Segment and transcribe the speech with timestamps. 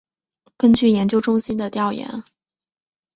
[0.57, 2.23] 根据研究中心的调研